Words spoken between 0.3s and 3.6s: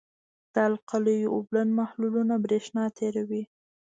د القلیو اوبلن محلولونه برېښنا تیروي.